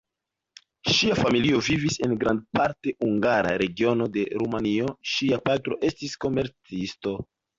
[0.93, 7.17] Ŝia familio vivis en grandparte hungara regiono de Rumanio; ŝia patro estis komercisto.